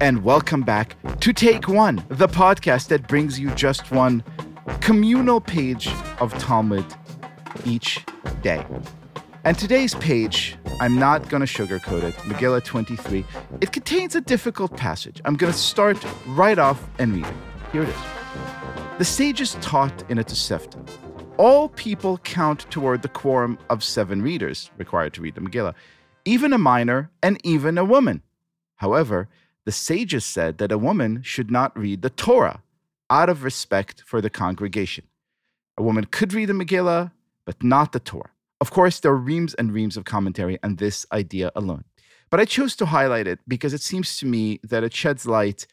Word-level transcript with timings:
and 0.00 0.24
welcome 0.24 0.62
back 0.62 0.96
to 1.20 1.30
Take 1.30 1.68
One, 1.68 2.02
the 2.08 2.26
podcast 2.26 2.88
that 2.88 3.06
brings 3.06 3.38
you 3.38 3.50
just 3.50 3.90
one 3.90 4.24
communal 4.80 5.42
page 5.42 5.88
of 6.20 6.32
Talmud 6.38 6.86
each 7.66 8.02
day. 8.40 8.64
And 9.44 9.58
today's 9.58 9.94
page, 9.96 10.56
I'm 10.80 10.98
not 10.98 11.28
going 11.28 11.44
to 11.44 11.46
sugarcoat 11.46 12.02
it, 12.02 12.14
Megillah 12.14 12.64
23, 12.64 13.26
it 13.60 13.72
contains 13.72 14.14
a 14.14 14.22
difficult 14.22 14.74
passage. 14.74 15.20
I'm 15.26 15.36
going 15.36 15.52
to 15.52 15.58
start 15.58 16.02
right 16.28 16.58
off 16.58 16.82
and 16.98 17.12
read 17.12 17.26
it. 17.26 17.34
Here 17.70 17.82
it 17.82 17.88
is. 17.90 17.94
The 18.96 19.04
sages 19.04 19.58
taught 19.60 20.02
in 20.10 20.18
a 20.18 20.24
Tosefta. 20.24 20.78
All 21.36 21.68
people 21.68 22.18
count 22.18 22.60
toward 22.70 23.02
the 23.02 23.08
quorum 23.08 23.58
of 23.68 23.84
seven 23.84 24.22
readers 24.22 24.70
required 24.78 25.12
to 25.14 25.20
read 25.20 25.34
the 25.34 25.42
Megillah, 25.42 25.74
even 26.24 26.54
a 26.54 26.58
minor 26.58 27.10
and 27.22 27.38
even 27.44 27.76
a 27.76 27.84
woman. 27.84 28.22
However, 28.76 29.28
the 29.70 29.74
sages 29.74 30.24
said 30.24 30.58
that 30.58 30.72
a 30.72 30.84
woman 30.88 31.22
should 31.22 31.48
not 31.48 31.78
read 31.78 32.02
the 32.02 32.10
Torah 32.10 32.60
out 33.08 33.28
of 33.28 33.44
respect 33.44 34.02
for 34.04 34.20
the 34.20 34.28
congregation. 34.28 35.04
A 35.78 35.82
woman 35.84 36.06
could 36.06 36.32
read 36.32 36.48
the 36.48 36.54
Megillah, 36.54 37.12
but 37.44 37.62
not 37.62 37.92
the 37.92 38.00
Torah. 38.00 38.32
Of 38.60 38.72
course, 38.72 38.98
there 38.98 39.12
are 39.12 39.26
reams 39.32 39.54
and 39.54 39.72
reams 39.72 39.96
of 39.96 40.04
commentary 40.04 40.58
on 40.64 40.74
this 40.74 41.06
idea 41.12 41.52
alone. 41.54 41.84
But 42.30 42.40
I 42.40 42.46
chose 42.46 42.74
to 42.78 42.86
highlight 42.86 43.28
it 43.28 43.38
because 43.46 43.72
it 43.72 43.80
seems 43.80 44.16
to 44.18 44.26
me 44.26 44.58
that 44.64 44.82
it 44.82 44.92
sheds 44.92 45.24
light 45.24 45.68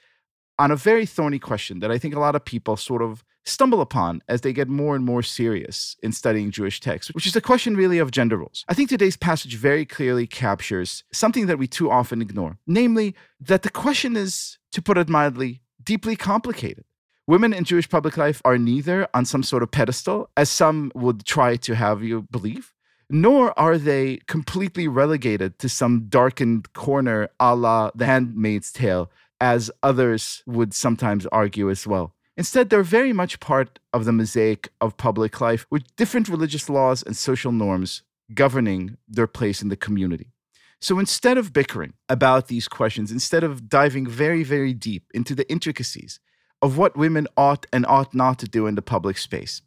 on 0.59 0.70
a 0.70 0.76
very 0.76 1.08
thorny 1.08 1.40
question 1.40 1.80
that 1.80 1.90
I 1.90 1.98
think 1.98 2.14
a 2.14 2.20
lot 2.20 2.36
of 2.36 2.45
people 2.45 2.78
sort 2.78 3.02
of 3.02 3.23
stumble 3.48 3.82
upon 3.82 4.22
as 4.28 4.42
they 4.42 4.54
get 4.54 4.68
more 4.68 4.96
and 4.96 5.06
more 5.06 5.24
serious 5.24 5.96
in 6.03 6.12
studying 6.12 6.52
Jewish 6.52 6.80
texts, 6.80 7.14
which 7.14 7.26
is 7.26 7.34
the 7.34 7.42
question 7.42 7.76
really 7.76 7.98
of 7.98 8.12
gender 8.12 8.38
roles. 8.38 8.66
I 8.67 8.73
think 8.73 8.90
today's 8.90 9.17
passage 9.17 9.56
very 9.56 9.86
clearly 9.86 10.28
captures 10.28 11.03
something 11.12 11.48
that 11.48 11.58
we 11.58 11.68
too 11.68 11.90
often 11.90 12.22
ignore, 12.22 12.58
namely 12.68 13.16
that 13.40 13.64
the 13.64 13.70
question 13.70 14.16
is, 14.18 14.58
to 14.72 14.81
put 14.81 14.98
it 14.98 15.09
mildly, 15.09 15.62
deeply 15.81 16.16
complicated. 16.16 16.84
Women 17.25 17.53
in 17.53 17.64
Jewish 17.64 17.90
public 17.90 18.18
life 18.18 18.42
are 18.45 18.58
neither 18.58 19.08
on 19.14 19.25
some 19.25 19.44
sort 19.44 19.64
of 19.64 19.72
pedestal, 19.72 20.30
as 20.38 20.50
some 20.50 20.92
would 20.94 21.25
try 21.25 21.56
to 21.58 21.75
have 21.75 22.03
you 22.03 22.23
believe, 22.30 22.73
nor 23.09 23.58
are 23.58 23.78
they 23.78 24.20
completely 24.28 24.88
relegated 24.88 25.59
to 25.59 25.70
some 25.70 26.08
darkened 26.09 26.73
corner 26.73 27.30
a 27.40 27.56
la 27.56 27.92
The 27.95 28.06
Handmaid's 28.06 28.72
Tale, 28.72 29.09
as 29.40 29.72
others 29.84 30.44
would 30.45 30.73
sometimes 30.73 31.25
argue 31.28 31.70
as 31.70 31.86
well. 31.88 32.14
Instead, 32.38 32.70
they're 32.70 32.84
very 32.84 33.12
much 33.12 33.40
part 33.40 33.80
of 33.92 34.06
the 34.06 34.12
mosaic 34.12 34.70
of 34.80 34.96
public 34.96 35.42
life 35.42 35.66
with 35.72 35.96
different 35.96 36.30
religious 36.30 36.70
laws 36.70 37.02
and 37.02 37.18
social 37.18 37.52
norms 37.52 38.04
governing 38.34 38.96
their 39.08 39.26
place 39.26 39.64
in 39.64 39.70
the 39.70 39.76
community. 39.76 40.32
So 40.80 41.00
instead 41.00 41.40
of 41.40 41.52
bickering 41.52 41.94
about 42.08 42.48
these 42.48 42.68
questions, 42.68 43.12
instead 43.12 43.44
of 43.44 43.68
diving 43.68 44.06
very, 44.06 44.44
very 44.44 44.74
deep 44.74 45.10
into 45.16 45.34
the 45.34 45.50
intricacies 45.52 46.20
of 46.62 46.78
what 46.78 46.96
women 46.96 47.28
ought 47.36 47.66
and 47.74 47.86
ought 47.88 48.14
not 48.14 48.38
to 48.40 48.48
do 48.48 48.68
in 48.68 48.76
the 48.76 48.84
public 48.84 49.18
space, 49.18 49.64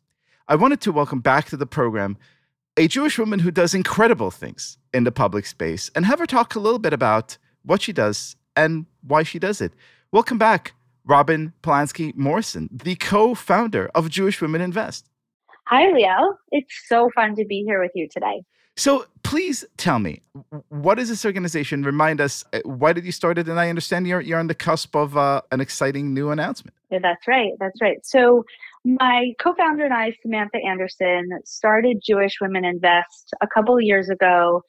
I 0.46 0.54
wanted 0.54 0.80
to 0.82 0.92
welcome 0.92 1.20
back 1.20 1.46
to 1.46 1.56
the 1.56 1.66
program 1.66 2.16
a 2.76 2.86
Jewish 2.86 3.18
woman 3.18 3.40
who 3.40 3.50
does 3.50 3.74
incredible 3.74 4.30
things 4.30 4.78
in 4.94 5.02
the 5.02 5.10
public 5.10 5.44
space 5.44 5.90
and 5.96 6.06
have 6.06 6.20
her 6.20 6.26
talk 6.26 6.54
a 6.54 6.60
little 6.60 6.78
bit 6.78 6.92
about 6.92 7.36
what 7.64 7.82
she 7.82 7.92
does 7.92 8.36
and 8.54 8.86
why 9.02 9.24
she 9.24 9.40
does 9.40 9.60
it. 9.60 9.72
Welcome 10.12 10.38
back, 10.38 10.74
Robin 11.10 11.52
Polanski 11.64 12.14
Morrison, 12.14 12.70
the 12.72 12.94
co 12.94 13.34
founder 13.34 13.90
of 13.96 14.08
Jewish 14.08 14.40
Women 14.40 14.60
Invest. 14.60 15.08
Hi, 15.66 15.86
Liel. 15.86 16.36
It's 16.52 16.72
so 16.86 17.10
fun 17.16 17.34
to 17.34 17.44
be 17.44 17.64
here 17.66 17.82
with 17.82 17.90
you 17.96 18.08
today. 18.08 18.42
So, 18.76 19.06
please 19.24 19.64
tell 19.76 19.98
me, 19.98 20.22
what 20.68 21.00
is 21.00 21.08
this 21.08 21.24
organization? 21.24 21.82
Remind 21.82 22.20
us, 22.20 22.44
uh, 22.52 22.60
why 22.64 22.92
did 22.92 23.04
you 23.04 23.10
start 23.10 23.38
it? 23.38 23.48
And 23.48 23.58
I 23.58 23.68
understand 23.68 24.06
you're, 24.06 24.20
you're 24.20 24.38
on 24.38 24.46
the 24.46 24.54
cusp 24.54 24.94
of 24.94 25.16
uh, 25.16 25.42
an 25.50 25.60
exciting 25.60 26.14
new 26.14 26.30
announcement. 26.30 26.76
Yeah, 26.90 27.00
that's 27.02 27.26
right. 27.26 27.54
That's 27.58 27.80
right. 27.82 27.98
So, 28.06 28.44
my 28.84 29.34
co 29.40 29.52
founder 29.54 29.84
and 29.84 29.92
I, 29.92 30.14
Samantha 30.22 30.58
Anderson, 30.64 31.40
started 31.44 32.02
Jewish 32.06 32.40
Women 32.40 32.64
Invest 32.64 33.34
a 33.42 33.48
couple 33.48 33.74
of 33.74 33.82
years 33.82 34.08
ago 34.08 34.62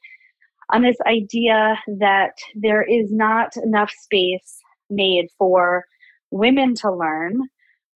on 0.70 0.82
this 0.82 0.96
idea 1.06 1.78
that 1.86 2.34
there 2.56 2.82
is 2.82 3.12
not 3.12 3.56
enough 3.58 3.92
space 3.92 4.58
made 4.90 5.28
for 5.38 5.84
women 6.32 6.74
to 6.74 6.90
learn, 6.90 7.42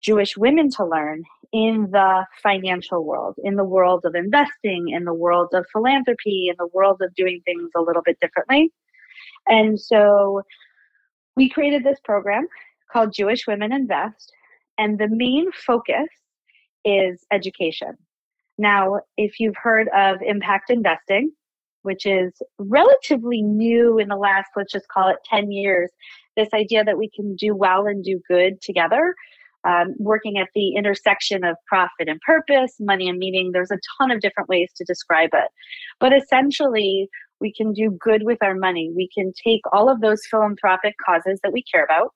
Jewish 0.03 0.37
women 0.37 0.71
to 0.73 0.85
learn 0.85 1.25
in 1.53 1.89
the 1.91 2.27
financial 2.43 3.05
world, 3.05 3.35
in 3.43 3.57
the 3.57 3.65
world 3.65 4.05
of 4.05 4.15
investing, 4.15 4.91
in 4.91 5.05
the 5.05 5.15
world 5.15 5.49
of 5.55 5.67
philanthropy, 5.73 6.49
in 6.49 6.55
the 6.59 6.69
world 6.73 7.01
of 7.03 7.15
doing 7.15 7.41
things 7.45 7.71
a 7.75 7.81
little 7.81 8.03
bit 8.03 8.19
differently. 8.21 8.71
And 9.49 9.81
so 9.81 10.43
we 11.35 11.49
created 11.49 11.83
this 11.83 11.99
program 12.05 12.47
called 12.93 13.13
Jewish 13.13 13.47
Women 13.47 13.73
Invest, 13.73 14.33
and 14.79 14.99
the 14.99 15.09
main 15.09 15.51
focus 15.53 16.09
is 16.85 17.25
education. 17.33 17.97
Now, 18.59 19.01
if 19.17 19.41
you've 19.41 19.57
heard 19.57 19.89
of 19.97 20.19
impact 20.23 20.71
investing, 20.71 21.33
which 21.87 22.05
is 22.05 22.33
relatively 22.59 23.43
new 23.43 23.97
in 23.97 24.09
the 24.09 24.17
last, 24.17 24.49
let's 24.57 24.73
just 24.73 24.89
call 24.89 25.09
it 25.09 25.19
10 25.31 25.53
years, 25.53 25.89
this 26.37 26.49
idea 26.53 26.83
that 26.83 26.99
we 26.99 27.09
can 27.15 27.37
do 27.37 27.55
well 27.55 27.87
and 27.87 28.03
do 28.03 28.21
good 28.29 28.61
together. 28.61 29.15
Um, 29.63 29.95
working 29.99 30.39
at 30.39 30.49
the 30.55 30.75
intersection 30.77 31.45
of 31.45 31.57
profit 31.67 32.09
and 32.09 32.21
purpose, 32.21 32.75
money 32.79 33.09
and 33.09 33.19
meaning. 33.19 33.51
There's 33.53 33.71
a 33.71 33.79
ton 33.99 34.13
of 34.13 34.21
different 34.21 34.49
ways 34.49 34.71
to 34.77 34.85
describe 34.85 35.31
it. 35.33 35.49
But 35.99 36.13
essentially, 36.13 37.09
we 37.41 37.53
can 37.53 37.73
do 37.73 37.97
good 38.01 38.23
with 38.25 38.39
our 38.43 38.55
money. 38.55 38.93
We 38.95 39.09
can 39.17 39.33
take 39.45 39.63
all 39.73 39.89
of 39.89 40.01
those 40.01 40.21
philanthropic 40.31 40.95
causes 41.05 41.41
that 41.43 41.53
we 41.53 41.65
care 41.65 41.85
about, 41.85 42.11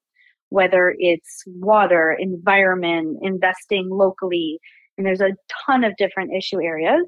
whether 0.50 0.94
it's 0.98 1.42
water, 1.46 2.16
environment, 2.18 3.18
investing 3.22 3.88
locally, 3.90 4.60
and 4.96 5.06
there's 5.06 5.20
a 5.20 5.36
ton 5.66 5.82
of 5.82 5.96
different 5.96 6.32
issue 6.36 6.60
areas, 6.60 7.04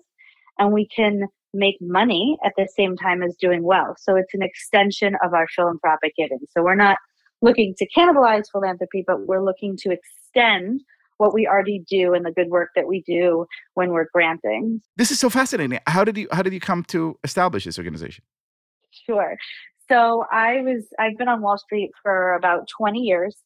and 0.58 0.72
we 0.72 0.88
can 0.94 1.26
make 1.54 1.76
money 1.80 2.38
at 2.44 2.52
the 2.56 2.68
same 2.76 2.96
time 2.96 3.22
as 3.22 3.36
doing 3.36 3.62
well. 3.62 3.94
So 3.98 4.16
it's 4.16 4.34
an 4.34 4.42
extension 4.42 5.16
of 5.24 5.34
our 5.34 5.46
philanthropic 5.54 6.14
giving. 6.16 6.40
So 6.50 6.62
we're 6.62 6.74
not 6.74 6.96
looking 7.42 7.74
to 7.78 7.86
cannibalize 7.96 8.44
philanthropy, 8.50 9.04
but 9.06 9.26
we're 9.26 9.44
looking 9.44 9.76
to 9.78 9.90
extend 9.90 10.80
what 11.18 11.34
we 11.34 11.46
already 11.46 11.84
do 11.88 12.14
and 12.14 12.24
the 12.24 12.32
good 12.32 12.48
work 12.48 12.70
that 12.74 12.86
we 12.86 13.02
do 13.02 13.46
when 13.74 13.90
we're 13.90 14.08
granting. 14.12 14.80
This 14.96 15.10
is 15.10 15.18
so 15.20 15.30
fascinating. 15.30 15.78
How 15.86 16.04
did 16.04 16.16
you 16.16 16.28
how 16.32 16.42
did 16.42 16.52
you 16.52 16.60
come 16.60 16.82
to 16.84 17.18
establish 17.22 17.64
this 17.64 17.78
organization? 17.78 18.24
Sure. 19.06 19.36
So 19.88 20.24
I 20.32 20.62
was 20.62 20.86
I've 20.98 21.16
been 21.18 21.28
on 21.28 21.42
Wall 21.42 21.58
Street 21.58 21.90
for 22.02 22.34
about 22.34 22.66
20 22.76 22.98
years 23.00 23.36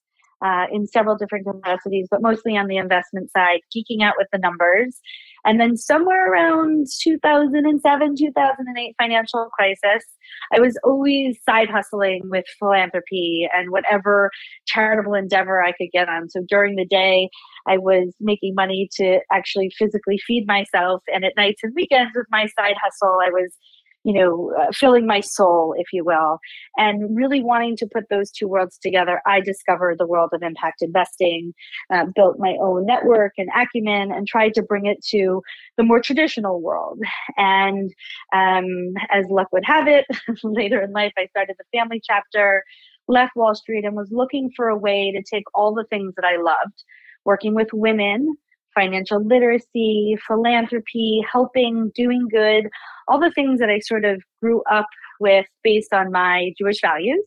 uh, 0.45 0.67
in 0.73 0.87
several 0.87 1.17
different 1.17 1.47
capacities, 1.47 2.09
but 2.11 2.23
mostly 2.23 2.57
on 2.57 2.67
the 2.67 2.77
investment 2.77 3.31
side, 3.31 3.61
geeking 3.75 4.03
out 4.03 4.15
with 4.19 4.29
the 4.33 4.39
numbers. 4.39 5.01
And 5.45 5.61
then 5.61 5.77
somewhere 5.77 6.31
around 6.31 6.87
2007, 7.03 8.17
2008 8.17 8.95
financial 9.01 9.49
crisis, 9.57 10.05
I 10.53 10.61
was 10.61 10.77
always 10.83 11.39
side 11.49 11.71
hustling 11.71 12.23
with 12.25 12.45
philanthropy 12.59 13.49
and 13.55 13.71
whatever 13.71 14.31
charitable 14.67 15.15
endeavor 15.15 15.63
I 15.63 15.73
could 15.73 15.89
get 15.93 16.09
on. 16.09 16.29
So 16.29 16.43
during 16.49 16.75
the 16.75 16.85
day, 16.85 17.31
I 17.69 17.79
was 17.79 18.13
making 18.21 18.55
money 18.55 18.89
to 18.97 19.21
actually 19.33 19.71
physically 19.79 20.19
feed 20.27 20.47
myself. 20.47 21.03
And 21.13 21.25
at 21.25 21.35
nights 21.37 21.61
and 21.63 21.73
weekends 21.77 22.13
with 22.15 22.27
my 22.31 22.47
side 22.59 22.77
hustle, 22.83 23.19
I 23.25 23.31
was 23.31 23.57
you 24.07 24.13
know, 24.13 24.53
uh, 24.57 24.71
filling 24.73 25.05
my 25.05 25.19
soul, 25.19 25.75
if 25.77 25.89
you 25.93 26.05
will, 26.05 26.39
and 26.77 27.17
really 27.17 27.43
wanting 27.43 27.77
to 27.77 27.89
put 27.93 28.05
those 28.09 28.31
two 28.31 28.47
worlds 28.47 28.79
together, 28.79 29.21
I 29.27 29.41
discovered 29.41 29.99
the 29.99 30.07
world 30.07 30.31
of 30.33 30.45
impact 30.45 30.81
investing, 30.81 31.53
uh, 31.93 32.05
built 32.15 32.37
my 32.39 32.57
own 32.63 32.87
network 32.87 33.33
and 33.37 33.49
acumen, 33.57 34.13
and 34.13 34.29
tried 34.29 34.55
to 34.55 34.63
bring 34.63 34.87
it 34.87 35.05
to 35.07 35.43
the 35.77 35.83
more 35.83 36.01
traditional 36.01 36.63
world. 36.63 37.01
And 37.37 37.93
um, 38.33 38.95
as 39.11 39.27
luck 39.29 39.49
would 39.53 39.65
have 39.65 39.89
it, 39.89 40.07
later 40.45 40.81
in 40.81 40.93
life, 40.93 41.13
I 41.19 41.27
started 41.27 41.57
the 41.59 41.77
family 41.77 42.01
chapter, 42.01 42.63
left 43.09 43.35
Wall 43.35 43.57
Street, 43.57 43.85
and 43.85 43.97
was 43.97 44.13
looking 44.13 44.53
for 44.55 44.69
a 44.69 44.79
way 44.79 45.11
to 45.11 45.23
take 45.29 45.47
all 45.53 45.75
the 45.75 45.87
things 45.91 46.15
that 46.15 46.25
I 46.25 46.37
loved 46.37 46.85
working 47.25 47.57
with 47.57 47.73
women 47.73 48.37
financial 48.77 49.25
literacy, 49.25 50.17
philanthropy, 50.27 51.25
helping, 51.31 51.91
doing 51.95 52.29
good, 52.31 52.69
all 53.09 53.19
the 53.19 53.33
things 53.33 53.59
that 53.61 53.71
I 53.71 53.81
sort 53.81 54.05
of 54.05 54.23
grew 54.41 54.63
up 54.71 54.87
with 55.19 55.47
based 55.65 55.93
on 55.93 56.13
my 56.13 56.53
Jewish 56.59 56.81
values. 56.81 57.25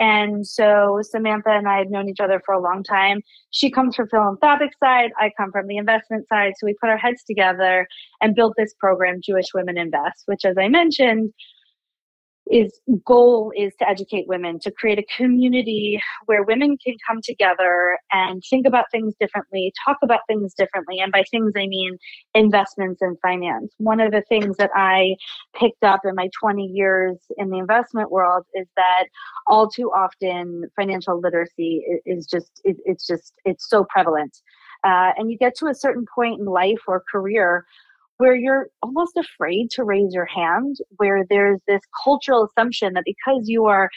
And 0.00 0.46
so 0.46 1.00
Samantha 1.02 1.50
and 1.50 1.68
I 1.68 1.76
have 1.76 1.90
known 1.90 2.08
each 2.08 2.20
other 2.20 2.40
for 2.46 2.54
a 2.54 2.60
long 2.60 2.82
time. 2.82 3.20
She 3.50 3.70
comes 3.70 3.94
from 3.94 4.08
philanthropic 4.08 4.70
side, 4.82 5.10
I 5.20 5.30
come 5.36 5.52
from 5.52 5.66
the 5.66 5.76
investment 5.76 6.26
side. 6.26 6.54
So 6.56 6.66
we 6.66 6.74
put 6.80 6.88
our 6.88 6.96
heads 6.96 7.22
together 7.22 7.86
and 8.22 8.34
built 8.34 8.54
this 8.56 8.72
program, 8.80 9.20
Jewish 9.22 9.52
Women 9.52 9.76
Invest, 9.76 10.22
which 10.24 10.46
as 10.46 10.56
I 10.58 10.68
mentioned, 10.68 11.34
is 12.50 12.80
goal 13.04 13.52
is 13.56 13.72
to 13.78 13.88
educate 13.88 14.26
women 14.26 14.58
to 14.60 14.70
create 14.70 14.98
a 14.98 15.04
community 15.16 16.00
where 16.26 16.42
women 16.42 16.76
can 16.84 16.94
come 17.08 17.20
together 17.22 17.98
and 18.12 18.42
think 18.48 18.66
about 18.66 18.86
things 18.90 19.14
differently 19.20 19.72
talk 19.84 19.98
about 20.02 20.20
things 20.26 20.52
differently 20.54 20.98
and 20.98 21.12
by 21.12 21.22
things 21.30 21.52
i 21.56 21.66
mean 21.66 21.96
investments 22.34 23.02
and 23.02 23.16
finance. 23.20 23.72
One 23.78 24.00
of 24.00 24.12
the 24.12 24.22
things 24.28 24.56
that 24.56 24.70
i 24.74 25.16
picked 25.54 25.82
up 25.82 26.00
in 26.04 26.14
my 26.14 26.28
20 26.38 26.64
years 26.64 27.18
in 27.36 27.50
the 27.50 27.58
investment 27.58 28.10
world 28.10 28.44
is 28.54 28.66
that 28.76 29.04
all 29.46 29.68
too 29.68 29.90
often 29.90 30.64
financial 30.76 31.20
literacy 31.20 31.84
is 32.06 32.26
just 32.26 32.60
it's 32.64 33.06
just 33.06 33.34
it's 33.44 33.68
so 33.68 33.84
prevalent. 33.88 34.36
Uh, 34.82 35.12
and 35.18 35.30
you 35.30 35.36
get 35.36 35.54
to 35.56 35.66
a 35.66 35.74
certain 35.74 36.06
point 36.14 36.40
in 36.40 36.46
life 36.46 36.80
or 36.86 37.02
career 37.10 37.66
where 38.20 38.36
you're 38.36 38.68
almost 38.82 39.16
afraid 39.16 39.70
to 39.70 39.82
raise 39.82 40.12
your 40.12 40.26
hand, 40.26 40.76
where 40.98 41.24
there's 41.30 41.58
this 41.66 41.80
cultural 42.04 42.46
assumption 42.46 42.92
that 42.92 43.04
because 43.06 43.44
you 43.48 43.64
are 43.64 43.88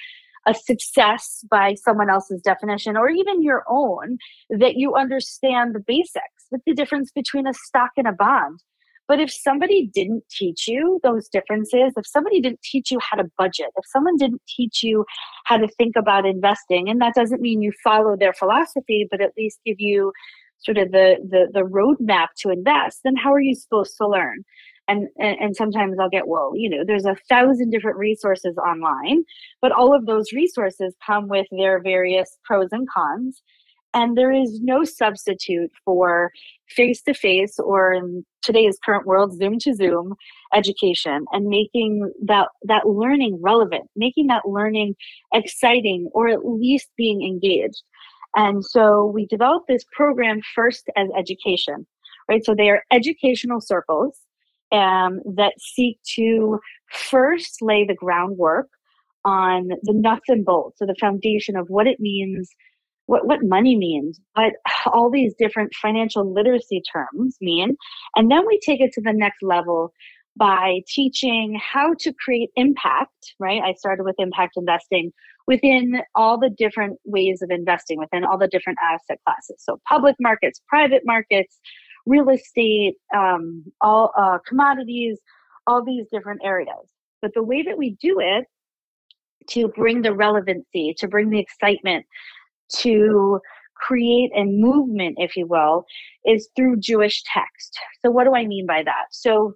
a 0.47 0.53
success 0.53 1.43
by 1.51 1.73
someone 1.75 2.09
else's 2.09 2.41
definition 2.41 2.95
or 2.95 3.09
even 3.09 3.43
your 3.43 3.65
own, 3.67 4.17
that 4.49 4.75
you 4.75 4.95
understand 4.95 5.75
the 5.75 5.83
basics, 5.85 6.45
with 6.51 6.61
the 6.65 6.73
difference 6.73 7.11
between 7.11 7.47
a 7.47 7.53
stock 7.53 7.89
and 7.97 8.07
a 8.07 8.13
bond. 8.13 8.61
But 9.09 9.19
if 9.19 9.29
somebody 9.29 9.89
didn't 9.93 10.23
teach 10.31 10.69
you 10.69 11.01
those 11.03 11.27
differences, 11.27 11.91
if 11.97 12.07
somebody 12.07 12.39
didn't 12.39 12.61
teach 12.61 12.91
you 12.91 12.99
how 13.01 13.17
to 13.17 13.29
budget, 13.37 13.67
if 13.75 13.83
someone 13.91 14.15
didn't 14.15 14.41
teach 14.47 14.83
you 14.83 15.03
how 15.43 15.57
to 15.57 15.67
think 15.67 15.97
about 15.97 16.25
investing, 16.25 16.87
and 16.87 17.01
that 17.01 17.13
doesn't 17.13 17.41
mean 17.41 17.61
you 17.61 17.73
follow 17.83 18.15
their 18.15 18.33
philosophy, 18.33 19.05
but 19.11 19.19
at 19.19 19.33
least 19.37 19.59
give 19.65 19.75
you 19.79 20.13
sort 20.63 20.77
of 20.77 20.91
the 20.91 21.17
the 21.29 21.47
the 21.53 21.61
roadmap 21.61 22.27
to 22.39 22.49
invest, 22.49 23.01
then 23.03 23.15
how 23.15 23.33
are 23.33 23.41
you 23.41 23.55
supposed 23.55 23.95
to 23.97 24.07
learn? 24.07 24.43
And, 24.89 25.07
and, 25.17 25.37
and 25.39 25.55
sometimes 25.55 25.95
I'll 25.97 26.09
get, 26.09 26.27
well, 26.27 26.51
you 26.55 26.69
know, 26.69 26.83
there's 26.85 27.05
a 27.05 27.15
thousand 27.29 27.69
different 27.71 27.97
resources 27.97 28.57
online, 28.57 29.23
but 29.61 29.71
all 29.71 29.95
of 29.95 30.05
those 30.05 30.33
resources 30.33 30.93
come 31.05 31.29
with 31.29 31.47
their 31.51 31.81
various 31.81 32.37
pros 32.43 32.67
and 32.73 32.85
cons. 32.89 33.41
And 33.93 34.17
there 34.17 34.31
is 34.31 34.59
no 34.61 34.83
substitute 34.83 35.71
for 35.85 36.31
face 36.67 37.01
to 37.03 37.13
face 37.13 37.59
or 37.59 37.93
in 37.93 38.25
today's 38.41 38.77
current 38.83 39.05
world, 39.05 39.37
Zoom 39.37 39.57
to 39.59 39.73
Zoom 39.73 40.15
education 40.53 41.25
and 41.31 41.45
making 41.47 42.11
that, 42.25 42.49
that 42.63 42.87
learning 42.87 43.39
relevant, 43.41 43.83
making 43.95 44.27
that 44.27 44.45
learning 44.45 44.95
exciting 45.33 46.09
or 46.11 46.27
at 46.27 46.43
least 46.43 46.89
being 46.97 47.21
engaged. 47.21 47.83
And 48.35 48.65
so 48.65 49.05
we 49.05 49.25
developed 49.27 49.67
this 49.67 49.83
program 49.91 50.41
first 50.55 50.89
as 50.95 51.09
education, 51.17 51.85
right? 52.29 52.43
So 52.43 52.55
they 52.55 52.69
are 52.69 52.83
educational 52.91 53.61
circles 53.61 54.19
um, 54.71 55.19
that 55.35 55.53
seek 55.59 55.99
to 56.15 56.59
first 56.91 57.61
lay 57.61 57.85
the 57.85 57.95
groundwork 57.95 58.67
on 59.25 59.69
the 59.83 59.93
nuts 59.93 60.27
and 60.27 60.43
bolts, 60.43 60.79
so 60.79 60.85
the 60.85 60.95
foundation 60.99 61.55
of 61.55 61.69
what 61.69 61.87
it 61.87 61.99
means, 61.99 62.49
what, 63.05 63.25
what 63.25 63.39
money 63.43 63.77
means, 63.77 64.19
what 64.33 64.53
all 64.91 65.09
these 65.09 65.33
different 65.37 65.73
financial 65.75 66.31
literacy 66.33 66.81
terms 66.91 67.37
mean. 67.39 67.77
And 68.15 68.29
then 68.29 68.45
we 68.47 68.59
take 68.65 68.81
it 68.81 68.91
to 68.93 69.01
the 69.01 69.13
next 69.13 69.41
level 69.41 69.93
by 70.35 70.81
teaching 70.87 71.59
how 71.61 71.93
to 71.99 72.13
create 72.13 72.49
impact, 72.55 73.35
right? 73.39 73.61
I 73.61 73.73
started 73.73 74.03
with 74.03 74.15
impact 74.17 74.53
investing 74.57 75.11
within 75.47 76.01
all 76.15 76.39
the 76.39 76.49
different 76.49 76.99
ways 77.05 77.41
of 77.41 77.51
investing, 77.51 77.99
within 77.99 78.23
all 78.23 78.37
the 78.37 78.47
different 78.47 78.79
asset 78.83 79.19
classes. 79.25 79.57
So, 79.59 79.79
public 79.87 80.15
markets, 80.19 80.61
private 80.67 81.03
markets, 81.05 81.59
real 82.05 82.29
estate, 82.29 82.95
um, 83.15 83.63
all 83.81 84.11
uh, 84.17 84.39
commodities, 84.47 85.19
all 85.67 85.83
these 85.83 86.05
different 86.11 86.41
areas. 86.43 86.89
But 87.21 87.33
the 87.33 87.43
way 87.43 87.63
that 87.63 87.77
we 87.77 87.95
do 88.01 88.19
it 88.19 88.45
to 89.49 89.67
bring 89.69 90.01
the 90.01 90.13
relevancy, 90.13 90.95
to 90.97 91.07
bring 91.07 91.29
the 91.29 91.39
excitement, 91.39 92.05
to 92.77 93.39
create 93.75 94.31
a 94.35 94.45
movement, 94.45 95.15
if 95.19 95.35
you 95.35 95.45
will, 95.45 95.85
is 96.25 96.49
through 96.55 96.77
Jewish 96.79 97.21
text. 97.23 97.77
So, 98.01 98.11
what 98.11 98.23
do 98.25 98.35
I 98.35 98.45
mean 98.45 98.65
by 98.65 98.83
that? 98.83 99.05
So, 99.11 99.53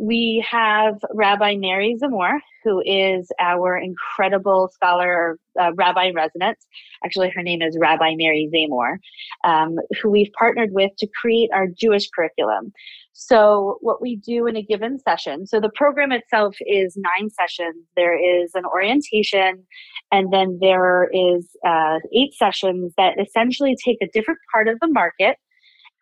we 0.00 0.42
have 0.50 0.94
Rabbi 1.12 1.56
Mary 1.56 1.94
Zamore, 2.02 2.38
who 2.64 2.82
is 2.86 3.30
our 3.38 3.76
incredible 3.76 4.70
scholar, 4.72 5.38
uh, 5.60 5.72
rabbi 5.74 6.10
resident. 6.14 6.56
Actually, 7.04 7.28
her 7.28 7.42
name 7.42 7.60
is 7.60 7.76
Rabbi 7.78 8.14
Mary 8.16 8.48
Zamore, 8.52 8.96
um, 9.44 9.76
who 10.00 10.10
we've 10.10 10.32
partnered 10.38 10.70
with 10.72 10.90
to 10.98 11.08
create 11.20 11.50
our 11.52 11.66
Jewish 11.66 12.08
curriculum. 12.08 12.72
So, 13.12 13.76
what 13.82 14.00
we 14.00 14.16
do 14.16 14.46
in 14.46 14.56
a 14.56 14.62
given 14.62 14.98
session, 14.98 15.46
so 15.46 15.60
the 15.60 15.70
program 15.74 16.12
itself 16.12 16.56
is 16.60 16.96
nine 16.96 17.28
sessions. 17.28 17.84
There 17.94 18.16
is 18.18 18.52
an 18.54 18.64
orientation, 18.64 19.66
and 20.10 20.32
then 20.32 20.58
there 20.62 21.10
is 21.12 21.46
uh, 21.66 21.98
eight 22.16 22.32
sessions 22.32 22.94
that 22.96 23.20
essentially 23.20 23.76
take 23.84 23.98
a 24.00 24.08
different 24.14 24.40
part 24.50 24.66
of 24.66 24.80
the 24.80 24.88
market 24.88 25.36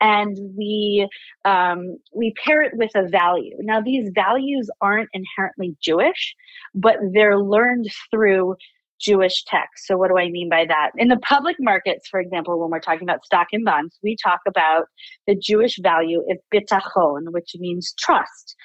and 0.01 0.37
we 0.57 1.09
um, 1.45 1.99
we 2.15 2.35
pair 2.45 2.63
it 2.63 2.73
with 2.75 2.91
a 2.95 3.09
value. 3.09 3.57
Now, 3.61 3.81
these 3.81 4.11
values 4.15 4.71
aren't 4.81 5.09
inherently 5.13 5.77
Jewish, 5.83 6.35
but 6.75 6.97
they're 7.13 7.39
learned 7.39 7.89
through 8.11 8.57
Jewish 9.01 9.45
text. 9.45 9.87
So, 9.87 9.97
what 9.97 10.09
do 10.09 10.19
I 10.19 10.29
mean 10.29 10.49
by 10.49 10.65
that? 10.67 10.91
In 10.97 11.09
the 11.09 11.19
public 11.19 11.57
markets, 11.61 12.09
for 12.09 12.21
example, 12.21 12.59
when 12.61 12.71
we're 12.71 12.81
talking 12.81 13.09
about 13.09 13.25
stock 13.25 13.49
and 13.53 13.65
bonds, 13.65 13.99
we 14.03 14.17
talk 14.23 14.41
about 14.47 14.87
the 15.27 15.37
Jewish 15.37 15.79
value 15.81 16.23
of 16.31 16.39
bitachon, 16.53 17.31
which 17.31 17.53
means 17.59 17.95
trust. 17.99 18.57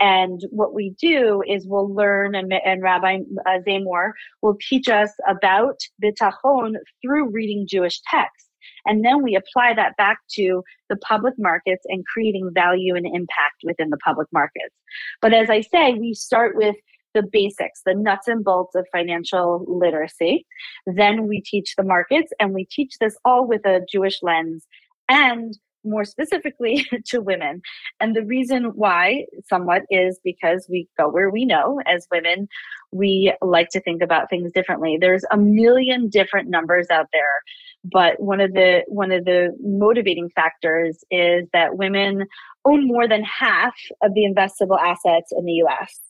And 0.00 0.40
what 0.50 0.74
we 0.74 0.94
do 1.00 1.42
is 1.46 1.66
we'll 1.66 1.94
learn, 1.94 2.34
and, 2.34 2.52
and 2.52 2.82
Rabbi 2.82 3.18
uh, 3.46 3.58
Zamore 3.66 4.12
will 4.40 4.56
teach 4.68 4.88
us 4.88 5.10
about 5.28 5.78
bitachon 6.02 6.74
through 7.02 7.30
reading 7.30 7.66
Jewish 7.68 8.00
text. 8.10 8.48
And 8.86 9.04
then 9.04 9.22
we 9.22 9.36
apply 9.36 9.74
that 9.74 9.96
back 9.96 10.18
to 10.34 10.62
the 10.88 10.96
public 10.96 11.34
markets 11.38 11.84
and 11.86 12.04
creating 12.06 12.50
value 12.52 12.94
and 12.94 13.06
impact 13.06 13.62
within 13.64 13.90
the 13.90 13.98
public 13.98 14.28
markets. 14.32 14.74
But 15.20 15.34
as 15.34 15.50
I 15.50 15.60
say, 15.60 15.94
we 15.94 16.14
start 16.14 16.56
with 16.56 16.76
the 17.14 17.22
basics, 17.22 17.82
the 17.84 17.94
nuts 17.94 18.28
and 18.28 18.44
bolts 18.44 18.74
of 18.74 18.86
financial 18.90 19.64
literacy. 19.68 20.46
Then 20.86 21.28
we 21.28 21.42
teach 21.42 21.74
the 21.76 21.84
markets 21.84 22.32
and 22.40 22.54
we 22.54 22.64
teach 22.64 22.94
this 23.00 23.16
all 23.24 23.46
with 23.46 23.66
a 23.66 23.84
Jewish 23.90 24.22
lens 24.22 24.66
and 25.08 25.54
more 25.84 26.04
specifically 26.04 26.86
to 27.06 27.20
women. 27.20 27.60
And 28.00 28.14
the 28.14 28.24
reason 28.24 28.72
why, 28.74 29.26
somewhat, 29.48 29.82
is 29.90 30.20
because 30.24 30.66
we 30.70 30.88
go 30.98 31.08
where 31.08 31.30
we 31.30 31.44
know 31.44 31.80
as 31.86 32.06
women, 32.10 32.48
we 32.92 33.34
like 33.42 33.70
to 33.70 33.80
think 33.80 34.02
about 34.02 34.30
things 34.30 34.52
differently. 34.52 34.96
There's 35.00 35.24
a 35.30 35.36
million 35.36 36.08
different 36.08 36.48
numbers 36.48 36.86
out 36.90 37.06
there, 37.12 37.42
but 37.84 38.20
one 38.20 38.40
of 38.40 38.52
the 38.52 38.82
one 38.86 39.10
of 39.10 39.24
the 39.24 39.56
motivating 39.60 40.28
factors 40.34 41.04
is 41.10 41.46
that 41.52 41.76
women 41.76 42.26
own 42.64 42.86
more 42.86 43.08
than 43.08 43.24
half 43.24 43.74
of 44.02 44.14
the 44.14 44.22
investable 44.22 44.78
assets 44.80 45.32
in 45.36 45.44
the 45.44 45.52
U.S. 45.52 46.00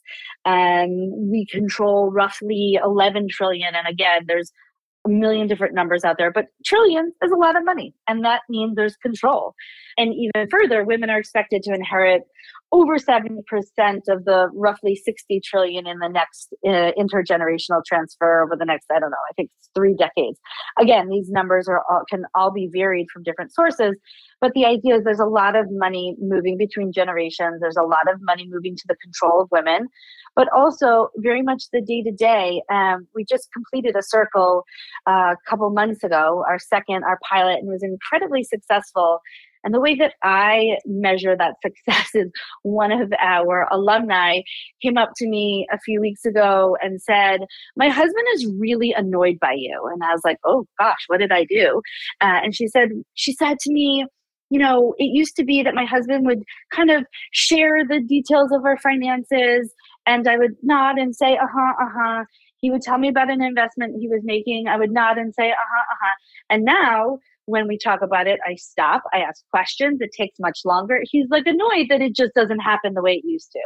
Um, 0.44 1.30
we 1.30 1.46
control 1.50 2.10
roughly 2.10 2.78
11 2.82 3.28
trillion, 3.30 3.74
and 3.74 3.88
again, 3.88 4.24
there's 4.26 4.52
a 5.06 5.08
million 5.08 5.48
different 5.48 5.74
numbers 5.74 6.04
out 6.04 6.16
there, 6.18 6.30
but 6.30 6.46
trillions 6.64 7.14
is 7.22 7.32
a 7.32 7.36
lot 7.36 7.56
of 7.56 7.64
money. 7.64 7.94
And 8.06 8.24
that 8.24 8.42
means 8.48 8.76
there's 8.76 8.96
control. 8.96 9.54
And 9.96 10.14
even 10.14 10.48
further, 10.48 10.84
women 10.84 11.10
are 11.10 11.18
expected 11.18 11.62
to 11.64 11.74
inherit 11.74 12.22
over 12.72 12.96
70% 12.96 13.28
of 14.08 14.24
the 14.24 14.48
roughly 14.54 14.96
60 14.96 15.40
trillion 15.44 15.86
in 15.86 15.98
the 15.98 16.08
next 16.08 16.54
uh, 16.66 16.90
intergenerational 16.98 17.84
transfer 17.86 18.42
over 18.42 18.56
the 18.56 18.64
next 18.64 18.86
i 18.90 18.98
don't 18.98 19.10
know 19.10 19.16
i 19.30 19.34
think 19.34 19.50
it's 19.58 19.68
three 19.74 19.94
decades. 19.94 20.38
Again 20.78 21.08
these 21.08 21.28
numbers 21.30 21.68
are 21.68 21.82
all, 21.90 22.02
can 22.08 22.24
all 22.34 22.50
be 22.50 22.68
varied 22.72 23.06
from 23.12 23.22
different 23.22 23.52
sources 23.54 23.96
but 24.40 24.52
the 24.54 24.64
idea 24.64 24.96
is 24.96 25.04
there's 25.04 25.20
a 25.20 25.26
lot 25.26 25.54
of 25.54 25.66
money 25.70 26.16
moving 26.20 26.58
between 26.58 26.92
generations. 26.92 27.60
There's 27.60 27.76
a 27.76 27.84
lot 27.84 28.10
of 28.12 28.20
money 28.20 28.48
moving 28.50 28.74
to 28.74 28.82
the 28.88 28.96
control 28.96 29.42
of 29.42 29.48
women 29.50 29.88
but 30.34 30.48
also 30.54 31.08
very 31.18 31.42
much 31.42 31.64
the 31.72 31.80
day 31.80 32.02
to 32.02 32.12
day 32.12 32.62
we 33.14 33.24
just 33.24 33.48
completed 33.52 33.96
a 33.96 34.02
circle 34.02 34.64
uh, 35.06 35.34
a 35.34 35.36
couple 35.48 35.68
months 35.70 36.02
ago 36.04 36.44
our 36.48 36.58
second 36.58 37.04
our 37.04 37.18
pilot 37.28 37.58
and 37.58 37.68
was 37.68 37.82
incredibly 37.82 38.42
successful 38.42 39.20
and 39.64 39.74
the 39.74 39.80
way 39.80 39.94
that 39.96 40.14
I 40.22 40.78
measure 40.86 41.36
that 41.36 41.56
success 41.64 42.10
is 42.14 42.30
one 42.62 42.92
of 42.92 43.12
our 43.20 43.68
alumni 43.70 44.40
came 44.80 44.98
up 44.98 45.10
to 45.16 45.28
me 45.28 45.66
a 45.72 45.78
few 45.78 46.00
weeks 46.00 46.24
ago 46.24 46.76
and 46.82 47.00
said, 47.00 47.40
My 47.76 47.88
husband 47.88 48.26
is 48.34 48.46
really 48.58 48.92
annoyed 48.92 49.38
by 49.40 49.52
you. 49.56 49.80
And 49.92 50.02
I 50.02 50.12
was 50.12 50.22
like, 50.24 50.38
Oh 50.44 50.66
gosh, 50.78 51.04
what 51.06 51.18
did 51.18 51.32
I 51.32 51.44
do? 51.44 51.82
Uh, 52.20 52.40
and 52.42 52.54
she 52.54 52.68
said, 52.68 52.90
She 53.14 53.32
said 53.32 53.58
to 53.60 53.72
me, 53.72 54.06
you 54.50 54.58
know, 54.58 54.94
it 54.98 55.04
used 55.04 55.34
to 55.36 55.44
be 55.44 55.62
that 55.62 55.74
my 55.74 55.86
husband 55.86 56.26
would 56.26 56.42
kind 56.70 56.90
of 56.90 57.06
share 57.30 57.86
the 57.88 58.00
details 58.00 58.52
of 58.52 58.66
our 58.66 58.76
finances 58.76 59.72
and 60.06 60.28
I 60.28 60.36
would 60.36 60.56
nod 60.62 60.98
and 60.98 61.16
say, 61.16 61.36
uh 61.36 61.46
huh, 61.50 61.72
uh 61.80 61.88
huh. 61.96 62.24
He 62.60 62.70
would 62.70 62.82
tell 62.82 62.98
me 62.98 63.08
about 63.08 63.30
an 63.30 63.42
investment 63.42 63.96
he 63.98 64.08
was 64.08 64.20
making. 64.22 64.68
I 64.68 64.76
would 64.76 64.92
nod 64.92 65.18
and 65.18 65.34
say, 65.34 65.50
uh 65.50 65.54
huh, 65.54 65.84
uh 65.90 65.96
huh. 66.00 66.14
And 66.50 66.64
now 66.64 67.18
when 67.46 67.66
we 67.66 67.76
talk 67.76 68.02
about 68.02 68.26
it, 68.26 68.38
I 68.46 68.54
stop, 68.54 69.02
I 69.12 69.18
ask 69.18 69.42
questions, 69.50 70.00
it 70.00 70.10
takes 70.16 70.38
much 70.38 70.60
longer. 70.64 71.00
He's 71.04 71.26
like 71.30 71.46
annoyed 71.46 71.86
that 71.88 72.00
it 72.00 72.14
just 72.14 72.34
doesn't 72.34 72.60
happen 72.60 72.94
the 72.94 73.02
way 73.02 73.14
it 73.14 73.24
used 73.24 73.50
to. 73.52 73.60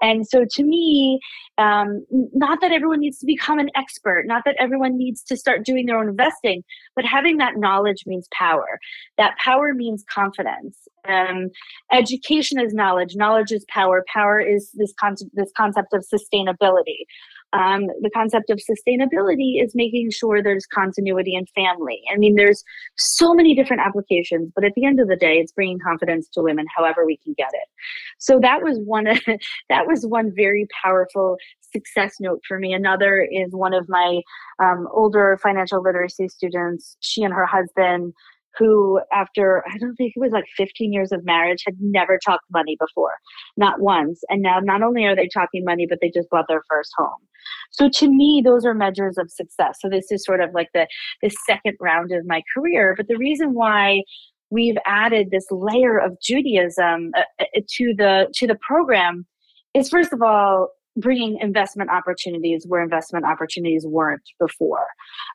And 0.00 0.26
so 0.26 0.44
to 0.50 0.64
me, 0.64 1.20
um, 1.58 2.04
not 2.32 2.60
that 2.62 2.72
everyone 2.72 3.00
needs 3.00 3.18
to 3.18 3.26
become 3.26 3.58
an 3.58 3.70
expert, 3.74 4.24
not 4.26 4.42
that 4.46 4.56
everyone 4.58 4.96
needs 4.96 5.22
to 5.24 5.36
start 5.36 5.64
doing 5.64 5.86
their 5.86 5.98
own 5.98 6.08
investing, 6.08 6.62
but 6.96 7.04
having 7.04 7.36
that 7.36 7.56
knowledge 7.56 8.04
means 8.06 8.26
power. 8.32 8.78
That 9.18 9.36
power 9.38 9.74
means 9.74 10.04
confidence. 10.12 10.78
Um, 11.08 11.48
education 11.92 12.60
is 12.60 12.72
knowledge, 12.72 13.16
knowledge 13.16 13.52
is 13.52 13.64
power, 13.68 14.04
power 14.12 14.40
is 14.40 14.70
this 14.74 14.92
concept, 14.98 15.30
this 15.34 15.50
concept 15.56 15.92
of 15.92 16.04
sustainability. 16.12 17.04
Um, 17.52 17.86
the 18.00 18.10
concept 18.10 18.50
of 18.50 18.58
sustainability 18.58 19.62
is 19.62 19.72
making 19.74 20.10
sure 20.12 20.42
there's 20.42 20.66
continuity 20.66 21.34
in 21.34 21.46
family. 21.46 22.00
I 22.12 22.16
mean, 22.16 22.36
there's 22.36 22.62
so 22.96 23.34
many 23.34 23.54
different 23.54 23.82
applications, 23.82 24.52
but 24.54 24.64
at 24.64 24.72
the 24.74 24.84
end 24.84 25.00
of 25.00 25.08
the 25.08 25.16
day, 25.16 25.38
it's 25.38 25.52
bringing 25.52 25.78
confidence 25.78 26.28
to 26.34 26.42
women 26.42 26.66
however 26.76 27.04
we 27.04 27.16
can 27.16 27.34
get 27.36 27.50
it. 27.52 27.68
So 28.18 28.38
that 28.40 28.62
was 28.62 28.78
one. 28.78 29.04
that 29.68 29.86
was 29.86 30.06
one 30.06 30.32
very 30.34 30.66
powerful 30.82 31.36
success 31.72 32.16
note 32.20 32.40
for 32.46 32.58
me. 32.58 32.72
Another 32.72 33.26
is 33.30 33.52
one 33.52 33.74
of 33.74 33.88
my 33.88 34.20
um, 34.62 34.88
older 34.92 35.38
financial 35.42 35.82
literacy 35.82 36.28
students. 36.28 36.96
She 37.00 37.22
and 37.22 37.34
her 37.34 37.46
husband 37.46 38.12
who 38.58 39.00
after 39.12 39.64
i 39.72 39.78
don't 39.78 39.94
think 39.96 40.12
it 40.16 40.20
was 40.20 40.32
like 40.32 40.44
15 40.56 40.92
years 40.92 41.12
of 41.12 41.24
marriage 41.24 41.62
had 41.64 41.76
never 41.80 42.18
talked 42.24 42.44
money 42.52 42.76
before 42.78 43.14
not 43.56 43.80
once. 43.80 44.20
And 44.28 44.42
now 44.42 44.58
not 44.60 44.82
only 44.82 45.04
are 45.04 45.16
they 45.16 45.28
talking 45.28 45.64
money 45.64 45.86
but 45.88 45.98
they 46.00 46.10
just 46.10 46.30
bought 46.30 46.46
their 46.48 46.62
first 46.68 46.90
home. 46.96 47.20
So 47.70 47.88
to 47.88 48.08
me 48.08 48.42
those 48.44 48.64
are 48.64 48.74
measures 48.74 49.18
of 49.18 49.30
success. 49.30 49.78
So 49.80 49.88
this 49.88 50.10
is 50.10 50.24
sort 50.24 50.40
of 50.40 50.50
like 50.54 50.68
the 50.74 50.86
the 51.22 51.30
second 51.46 51.76
round 51.80 52.12
of 52.12 52.26
my 52.26 52.42
career. 52.54 52.94
But 52.96 53.08
the 53.08 53.16
reason 53.16 53.54
why 53.54 54.02
we've 54.50 54.78
added 54.86 55.30
this 55.30 55.46
layer 55.50 55.98
of 55.98 56.20
judaism 56.20 57.12
uh, 57.16 57.22
uh 57.40 57.44
to 57.76 57.94
the 57.96 58.28
to 58.34 58.46
the 58.46 58.58
program 58.66 59.26
is 59.74 59.88
first 59.88 60.12
of 60.12 60.22
all 60.22 60.70
bringing 60.96 61.38
investment 61.40 61.90
opportunities 61.90 62.64
where 62.66 62.82
investment 62.82 63.24
opportunities 63.24 63.84
weren't 63.86 64.22
before 64.38 64.86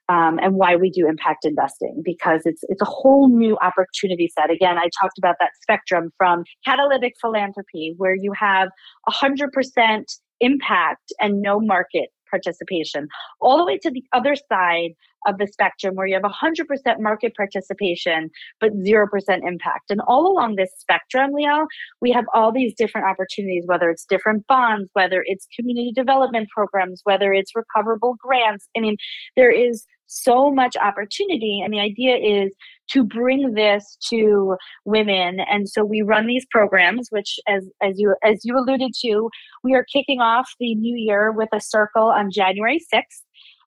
um, 0.09 0.39
and 0.41 0.55
why 0.55 0.75
we 0.75 0.89
do 0.89 1.07
impact 1.07 1.45
investing 1.45 2.01
because 2.03 2.41
it's 2.45 2.63
it's 2.69 2.81
a 2.81 2.85
whole 2.85 3.29
new 3.29 3.57
opportunity 3.61 4.29
set. 4.33 4.49
Again 4.49 4.77
i 4.77 4.89
talked 5.01 5.17
about 5.17 5.35
that 5.39 5.51
spectrum 5.61 6.11
from 6.17 6.43
catalytic 6.65 7.13
philanthropy 7.21 7.93
where 7.97 8.15
you 8.15 8.31
have 8.37 8.69
100% 9.09 10.03
impact 10.41 11.13
and 11.19 11.41
no 11.41 11.59
market 11.59 12.09
participation, 12.35 13.07
all 13.39 13.57
the 13.57 13.65
way 13.65 13.77
to 13.77 13.91
the 13.91 14.03
other 14.13 14.35
side 14.35 14.91
of 15.27 15.37
the 15.37 15.47
spectrum 15.47 15.95
where 15.95 16.07
you 16.07 16.13
have 16.13 16.23
100% 16.23 16.99
market 16.99 17.33
participation 17.35 18.29
but 18.59 18.71
0% 18.73 19.07
impact. 19.47 19.89
And 19.89 20.01
all 20.07 20.31
along 20.31 20.55
this 20.55 20.69
spectrum, 20.77 21.31
Leo, 21.33 21.67
we 22.01 22.11
have 22.11 22.25
all 22.33 22.51
these 22.51 22.73
different 22.75 23.07
opportunities, 23.07 23.63
whether 23.65 23.89
it's 23.89 24.05
different 24.05 24.45
bonds, 24.47 24.89
whether 24.93 25.23
it's 25.25 25.47
community 25.57 25.91
development 25.95 26.49
programs, 26.53 27.01
whether 27.03 27.33
it's 27.33 27.51
recoverable 27.55 28.15
grants. 28.19 28.67
I 28.77 28.81
mean, 28.81 28.97
there 29.35 29.51
is 29.51 29.85
so 30.07 30.51
much 30.51 30.75
opportunity. 30.77 31.61
And 31.63 31.73
the 31.73 31.79
idea 31.79 32.15
is 32.17 32.53
to 32.89 33.03
bring 33.03 33.53
this 33.53 33.97
to 34.09 34.55
women. 34.85 35.39
And 35.49 35.67
so 35.67 35.83
we 35.83 36.01
run 36.01 36.27
these 36.27 36.45
programs, 36.51 37.07
which 37.09 37.39
as 37.47 37.67
as 37.81 37.99
you 37.99 38.15
as 38.23 38.41
you 38.43 38.57
alluded 38.57 38.91
to, 39.01 39.29
we 39.63 39.73
are 39.73 39.85
kicking 39.91 40.21
off 40.21 40.49
the 40.59 40.75
new 40.75 40.95
year 40.95 41.31
with 41.31 41.49
a 41.53 41.61
circle 41.61 42.07
on 42.07 42.31
January 42.31 42.79
6th. 42.93 43.21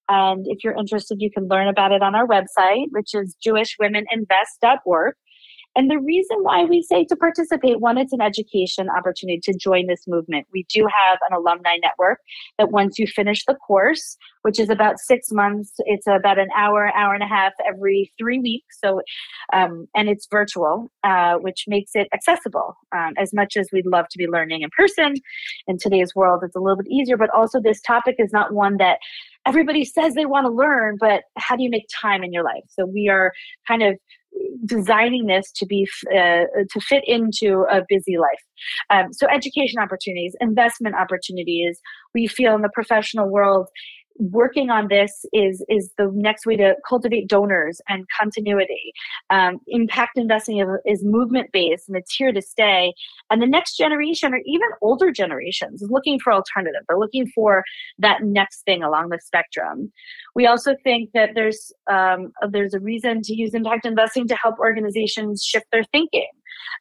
And 0.08 0.46
if 0.48 0.64
you're 0.64 0.76
interested, 0.76 1.20
you 1.20 1.30
can 1.30 1.48
learn 1.48 1.68
about 1.68 1.92
it 1.92 2.02
on 2.02 2.14
our 2.14 2.26
website, 2.26 2.86
which 2.90 3.14
is 3.14 3.36
jewishwomeninvest.org. 3.46 5.14
And 5.78 5.88
the 5.88 6.00
reason 6.00 6.38
why 6.42 6.64
we 6.64 6.82
say 6.82 7.04
to 7.04 7.14
participate, 7.14 7.78
one, 7.78 7.98
it's 7.98 8.12
an 8.12 8.20
education 8.20 8.88
opportunity 8.90 9.38
to 9.44 9.56
join 9.56 9.86
this 9.86 10.08
movement. 10.08 10.48
We 10.52 10.66
do 10.68 10.88
have 10.92 11.20
an 11.30 11.36
alumni 11.36 11.76
network 11.80 12.18
that 12.58 12.72
once 12.72 12.98
you 12.98 13.06
finish 13.06 13.44
the 13.44 13.54
course, 13.54 14.16
which 14.42 14.58
is 14.58 14.70
about 14.70 14.98
six 14.98 15.30
months, 15.30 15.74
it's 15.78 16.08
about 16.08 16.36
an 16.36 16.48
hour, 16.56 16.92
hour 16.96 17.14
and 17.14 17.22
a 17.22 17.28
half 17.28 17.52
every 17.64 18.12
three 18.18 18.40
weeks. 18.40 18.80
So, 18.80 19.02
um, 19.52 19.86
and 19.94 20.08
it's 20.08 20.26
virtual, 20.28 20.90
uh, 21.04 21.34
which 21.36 21.66
makes 21.68 21.92
it 21.94 22.08
accessible. 22.12 22.76
Um, 22.90 23.12
as 23.16 23.32
much 23.32 23.56
as 23.56 23.68
we'd 23.72 23.86
love 23.86 24.06
to 24.10 24.18
be 24.18 24.26
learning 24.26 24.62
in 24.62 24.70
person, 24.76 25.14
in 25.68 25.78
today's 25.78 26.12
world, 26.12 26.42
it's 26.42 26.56
a 26.56 26.60
little 26.60 26.78
bit 26.78 26.90
easier. 26.90 27.16
But 27.16 27.30
also, 27.30 27.60
this 27.60 27.80
topic 27.82 28.16
is 28.18 28.32
not 28.32 28.52
one 28.52 28.78
that 28.78 28.98
everybody 29.48 29.84
says 29.84 30.14
they 30.14 30.26
want 30.26 30.44
to 30.44 30.52
learn, 30.52 30.96
but 31.00 31.22
how 31.38 31.56
do 31.56 31.62
you 31.62 31.70
make 31.70 31.86
time 32.00 32.22
in 32.22 32.32
your 32.32 32.44
life? 32.44 32.64
So 32.68 32.84
we 32.84 33.08
are 33.08 33.32
kind 33.66 33.82
of 33.82 33.94
designing 34.66 35.26
this 35.26 35.50
to 35.52 35.66
be 35.66 35.88
uh, 36.12 36.44
to 36.70 36.80
fit 36.80 37.02
into 37.06 37.64
a 37.70 37.82
busy 37.88 38.18
life. 38.18 38.44
Um, 38.90 39.12
so 39.12 39.26
education 39.26 39.80
opportunities, 39.80 40.36
investment 40.40 40.94
opportunities. 40.94 41.80
We 42.14 42.26
feel 42.26 42.54
in 42.54 42.62
the 42.62 42.70
professional 42.72 43.30
world 43.30 43.68
working 44.18 44.70
on 44.70 44.88
this 44.88 45.24
is 45.32 45.64
is 45.68 45.92
the 45.96 46.10
next 46.14 46.46
way 46.46 46.56
to 46.56 46.74
cultivate 46.86 47.28
donors 47.28 47.80
and 47.88 48.06
continuity. 48.18 48.92
Um, 49.30 49.58
impact 49.68 50.18
investing 50.18 50.64
is 50.84 51.04
movement 51.04 51.50
based 51.52 51.88
and 51.88 51.96
it's 51.96 52.14
here 52.14 52.32
to 52.32 52.42
stay. 52.42 52.92
And 53.30 53.40
the 53.40 53.46
next 53.46 53.76
generation 53.76 54.34
or 54.34 54.40
even 54.44 54.68
older 54.82 55.10
generations 55.10 55.82
is 55.82 55.90
looking 55.90 56.18
for 56.18 56.32
alternative. 56.32 56.82
They're 56.88 56.98
looking 56.98 57.26
for 57.34 57.64
that 57.98 58.22
next 58.22 58.62
thing 58.62 58.82
along 58.82 59.10
the 59.10 59.20
spectrum. 59.24 59.92
We 60.34 60.46
also 60.46 60.74
think 60.84 61.10
that 61.14 61.30
there's 61.34 61.72
um, 61.90 62.32
there's 62.50 62.74
a 62.74 62.80
reason 62.80 63.22
to 63.22 63.34
use 63.34 63.54
impact 63.54 63.86
investing 63.86 64.26
to 64.28 64.36
help 64.36 64.58
organizations 64.58 65.44
shift 65.44 65.66
their 65.72 65.84
thinking. 65.84 66.28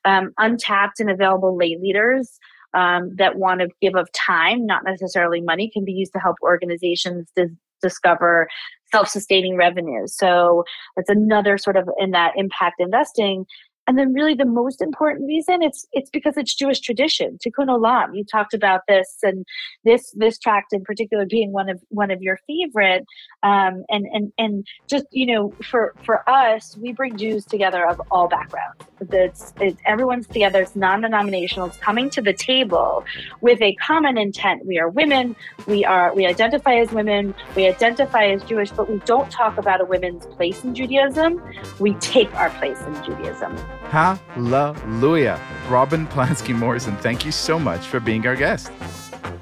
Um, 0.06 0.32
untapped 0.38 1.00
and 1.00 1.10
available 1.10 1.56
lay 1.56 1.78
leaders 1.80 2.40
um, 2.78 3.16
that 3.16 3.38
want 3.38 3.62
to 3.62 3.70
give 3.82 3.96
of 3.96 4.08
time, 4.14 4.66
not 4.66 4.84
necessarily 4.86 5.42
money, 5.42 5.70
can 5.74 5.84
be 5.84 5.92
used 5.92 6.14
to 6.14 6.20
help 6.20 6.38
organizations 6.44 7.28
dis- 7.36 7.50
discover 7.82 8.48
self-sustaining 8.92 9.58
revenues. 9.58 10.16
So 10.16 10.64
that's 10.96 11.10
another 11.10 11.58
sort 11.58 11.76
of 11.76 11.90
in 12.00 12.12
that 12.12 12.34
impact 12.36 12.76
investing 12.80 13.46
and 13.88 13.98
then 13.98 14.14
really 14.14 14.34
the 14.34 14.46
most 14.46 14.82
important 14.82 15.26
reason 15.28 15.64
it's 15.64 15.88
it's 15.94 16.10
because 16.10 16.36
it's 16.38 16.54
Jewish 16.54 16.82
tradition. 16.82 17.38
Tikkun 17.46 17.68
Olam. 17.68 18.16
You 18.16 18.26
talked 18.26 18.54
about 18.54 18.82
this 18.88 19.18
and 19.24 19.46
this 19.86 20.12
this 20.16 20.38
tract 20.38 20.74
in 20.74 20.84
particular 20.84 21.26
being 21.26 21.52
one 21.54 21.70
of 21.70 21.82
one 21.90 22.12
of 22.12 22.22
your 22.22 22.38
favorite. 22.46 23.06
Um, 23.44 23.84
and 23.90 24.06
and 24.12 24.34
and 24.38 24.68
just 24.88 25.06
you 25.12 25.26
know 25.26 25.54
for 25.64 25.94
for 26.04 26.30
us 26.30 26.78
we 26.78 26.92
bring 26.92 27.18
Jews 27.18 27.46
together 27.46 27.88
of 27.88 28.02
all 28.12 28.28
backgrounds. 28.28 28.84
It's, 29.00 29.54
it's 29.62 29.80
everyone's 29.86 30.28
together. 30.28 30.62
It's 30.62 30.76
non-denominational. 30.76 31.68
It's 31.68 31.78
coming 31.78 32.10
to 32.12 32.22
the 32.22 32.34
table 32.34 33.06
with 33.42 33.62
a 33.62 33.76
common 33.76 34.18
intent. 34.18 34.66
We 34.66 34.80
are 34.80 34.90
women. 34.90 35.36
We 35.66 35.86
are 35.86 36.14
we 36.14 36.26
identify 36.26 36.76
as 36.76 36.92
women. 36.92 37.34
We 37.56 37.68
identify 37.68 38.26
as 38.26 38.44
Jewish, 38.44 38.72
but 38.72 38.90
we 38.90 39.00
don't 39.06 39.32
talk 39.32 39.58
about 39.58 39.82
a 39.82 39.86
women's 39.86 40.26
place 40.26 40.64
in 40.64 40.76
Judaism. 40.76 41.42
We 41.80 41.94
take 41.96 42.34
our 42.36 42.50
place 42.52 42.82
in 42.82 42.94
Judaism. 43.04 43.56
Hallelujah. 43.86 45.40
Robin 45.70 46.06
Plansky 46.08 46.56
Morrison, 46.56 46.96
thank 46.98 47.26
you 47.26 47.32
so 47.32 47.58
much 47.58 47.86
for 47.88 48.00
being 48.00 48.26
our 48.28 48.36
guest. 48.36 48.72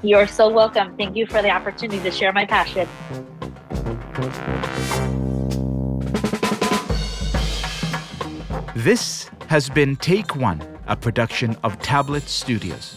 You're 0.02 0.26
so 0.26 0.48
welcome. 0.48 0.96
Thank 0.96 1.16
you 1.16 1.26
for 1.26 1.42
the 1.42 1.50
opportunity 1.50 2.02
to 2.02 2.10
share 2.10 2.32
my 2.32 2.44
passion. 2.44 2.88
This 8.74 9.28
has 9.48 9.68
been 9.68 9.96
Take 9.96 10.36
One, 10.36 10.62
a 10.86 10.96
production 10.96 11.56
of 11.64 11.80
Tablet 11.80 12.22
Studios. 12.28 12.96